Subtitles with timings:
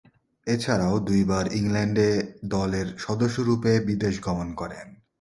[0.47, 2.11] এছাড়াও, দুইবার England A
[2.45, 4.87] দলের সদস্যরূপে বিদেশ গমন করেন।